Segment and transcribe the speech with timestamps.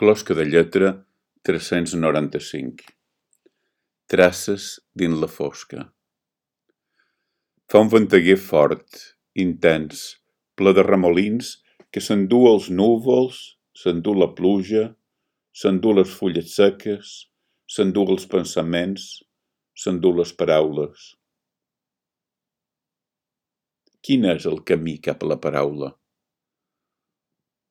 [0.00, 0.88] Closca de lletra
[1.40, 2.82] tres-cents noranta-cinc.
[4.12, 5.86] Traces dins la fosca.
[7.72, 8.98] Fa un venteguer fort,
[9.44, 10.02] intens,
[10.52, 11.48] ple de remolins
[11.88, 13.38] que s'endú els núvols,
[13.72, 14.82] s'endú la pluja,
[15.56, 17.14] s'endú les fulles seques,
[17.64, 19.08] s'endú els pensaments,
[19.72, 21.06] s'endú les paraules.
[24.04, 25.90] Quin és el camí cap a la paraula?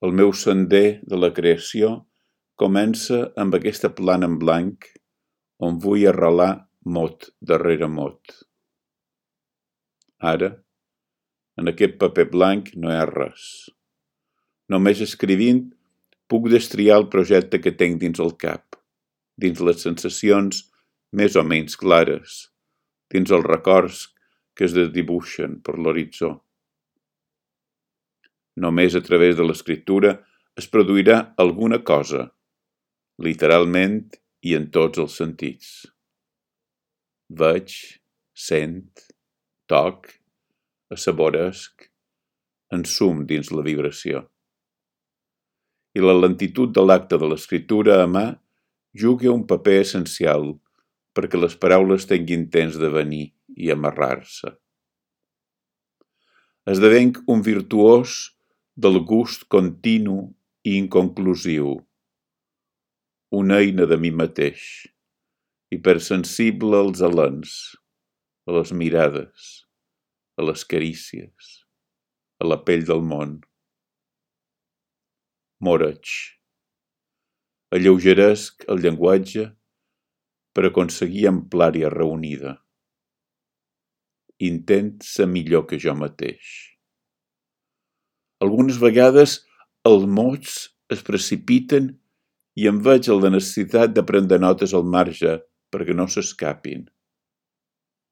[0.01, 1.93] El meu sender de la creació
[2.55, 4.87] comença amb aquesta plana en blanc
[5.67, 6.51] on vull arrelar
[6.97, 8.21] mot darrere mot.
[10.23, 10.53] Ara,
[11.59, 13.47] en aquest paper blanc no hi ha res.
[14.71, 15.65] Només escrivint
[16.31, 18.79] puc destriar el projecte que tinc dins el cap,
[19.37, 20.63] dins les sensacions
[21.11, 22.37] més o menys clares,
[23.11, 24.05] dins els records
[24.55, 26.31] que es desdibuixen per l'horitzó.
[28.55, 30.15] Només a través de l'escriptura
[30.55, 32.29] es produirà alguna cosa,
[33.21, 35.69] literalment i en tots els sentits.
[37.29, 37.73] Veig,
[38.35, 39.05] sent,
[39.71, 40.09] toc,
[40.91, 41.87] assaboresc,
[42.75, 44.25] ensum dins la vibració.
[45.95, 48.27] I la lentitud de l'acte de l'escriptura a mà
[48.91, 50.51] juga un paper essencial
[51.15, 54.51] perquè les paraules tinguin temps de venir i amarrar-se.
[56.67, 58.17] Esdevenc un virtuós
[58.75, 60.17] del gust continu
[60.67, 61.77] i inconclusiu,
[63.35, 64.61] una eina de mi mateix,
[65.75, 67.55] hipersensible als alens,
[68.47, 69.47] a les mirades,
[70.39, 71.49] a les carícies,
[72.39, 73.39] a la pell del món.
[75.65, 76.13] Moreig.
[77.75, 79.49] Alleugeresc el llenguatge
[80.55, 82.55] per aconseguir amplària reunida.
[84.47, 86.53] Intent ser millor que jo mateix.
[88.43, 89.41] Algunes vegades
[89.87, 90.57] els mots
[90.91, 91.95] es precipiten
[92.55, 95.39] i em veig la necessitat de prendre notes al marge
[95.73, 96.85] perquè no s'escapin,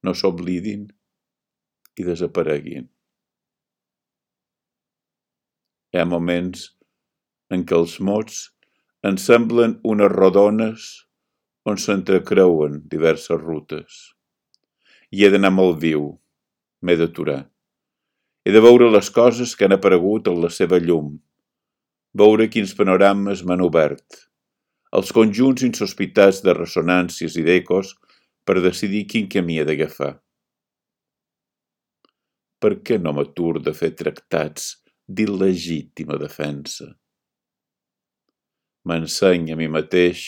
[0.03, 0.89] no s'oblidin
[1.99, 2.89] i desapareguin.
[5.93, 6.71] Hi ha moments
[7.53, 8.41] en què els mots
[9.07, 10.89] ens semblen unes rodones
[11.69, 13.99] on s'entrecreuen diverses rutes.
[15.13, 16.09] I he d'anar molt viu,
[16.83, 17.43] m'he d'aturar.
[18.43, 21.13] He de veure les coses que han aparegut en la seva llum,
[22.19, 24.25] veure quins panorames m'han obert,
[24.97, 27.95] els conjunts insospitats de ressonàncies i d'ecos
[28.45, 30.13] per decidir quin camí he d'agafar.
[32.61, 34.69] Per què no m'atur de fer tractats
[35.09, 36.91] d'il·legítima defensa?
[38.87, 40.21] M'enseny a mi mateix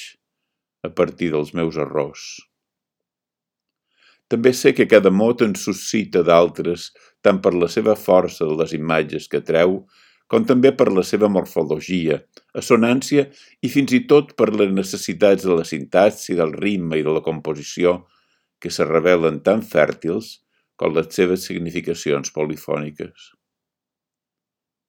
[0.87, 2.25] a partir dels meus errors.
[4.31, 6.89] També sé que cada mot en suscita d'altres,
[7.21, 9.83] tant per la seva força de les imatges que treu,
[10.31, 12.17] com també per la seva morfologia,
[12.57, 13.27] assonància
[13.61, 17.23] i fins i tot per les necessitats de la sintaxi, del ritme i de la
[17.25, 17.99] composició,
[18.59, 20.39] que se revelen tan fèrtils
[20.75, 23.29] com les seves significacions polifòniques.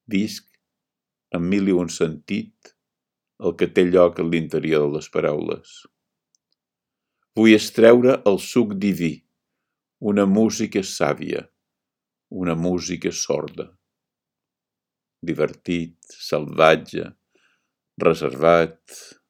[0.09, 0.47] Visc,
[1.37, 2.73] en mil i un sentit,
[3.45, 5.77] el que té lloc a l'interior de les paraules.
[7.37, 9.13] Vull estreure el suc diví,
[10.01, 11.43] una música sàvia,
[12.31, 13.69] una música sorda.
[15.27, 17.09] Divertit, salvatge,
[18.03, 18.79] reservat,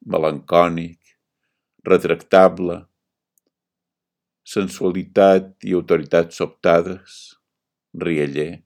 [0.05, 0.99] melancònic,
[1.87, 2.83] retractable,
[4.47, 7.17] sensualitat i autoritat sobtades,
[8.05, 8.61] rieller,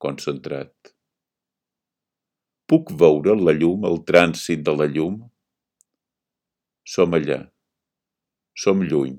[0.00, 0.72] concentrat.
[2.70, 5.16] Puc veure la llum, el trànsit de la llum?
[6.86, 7.40] Som allà.
[8.54, 9.16] Som lluny.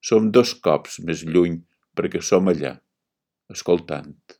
[0.00, 1.58] Som dos cops més lluny
[1.98, 2.76] perquè som allà,
[3.52, 4.39] escoltant.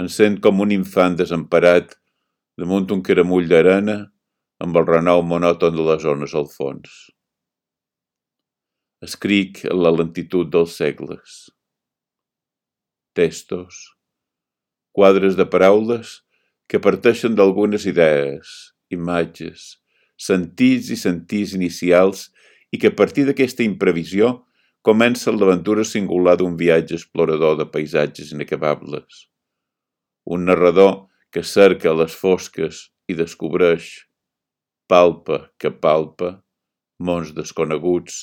[0.00, 1.92] Em sent com un infant desemparat
[2.58, 3.94] damunt un caramull d'arena
[4.64, 6.94] amb el renou monòton de les ones al fons.
[9.06, 11.36] Escric en la lentitud dels segles.
[13.14, 13.78] Textos,
[14.98, 16.16] quadres de paraules
[16.66, 18.54] que parteixen d'algunes idees,
[18.96, 19.76] imatges,
[20.28, 22.24] sentits i sentits inicials
[22.74, 24.32] i que a partir d'aquesta imprevisió
[24.82, 29.28] comença l'aventura singular d'un viatge explorador de paisatges inacabables.
[30.24, 33.88] Un narrador que cerca les fosques i descobreix,
[34.88, 36.30] palpa que palpa,
[36.98, 38.20] mons desconeguts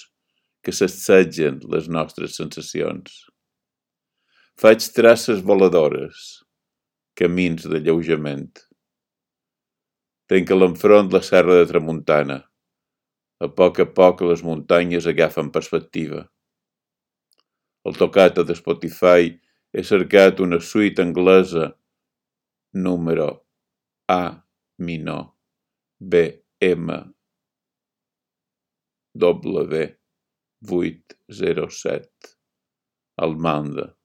[0.65, 3.25] que s'assetgen les nostres sensacions.
[4.61, 6.41] Faig traces voladores,
[7.17, 8.51] camins de lleujament.
[10.29, 12.39] Tenc a l'enfront la serra de Tramuntana,
[13.41, 16.23] a poc a poc les muntanyes agafen perspectiva.
[17.85, 19.31] Al tocata de Spotify
[19.73, 21.71] he cercat una suite anglesa
[22.73, 23.45] número
[24.07, 24.45] A
[24.77, 25.35] minor
[25.99, 27.13] BM
[29.13, 29.99] W
[30.61, 32.09] 807
[33.17, 33.97] Almanda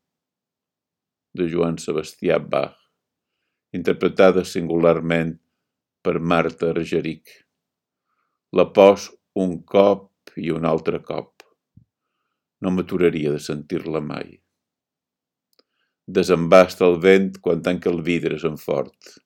[1.37, 2.75] de Joan Sebastià Bach,
[3.71, 5.37] interpretada singularment
[6.03, 7.29] per Marta Argeric.
[8.57, 11.45] La pos un cop i un altre cop.
[12.65, 14.41] No m'aturaria de sentir-la mai.
[16.07, 19.17] Desembasta el vent quan tanca el vidre en fort.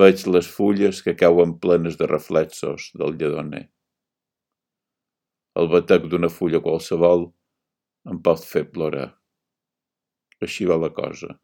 [0.00, 3.64] Veig les fulles que cauen plenes de reflexos del lledoner.
[5.58, 7.26] El batec d'una fulla qualsevol
[8.12, 9.08] em pot fer plorar.
[10.46, 11.34] Així va la cosa.